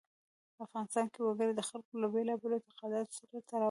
[0.65, 3.59] افغانستان کې وګړي د خلکو له بېلابېلو اعتقاداتو سره تړاو لري.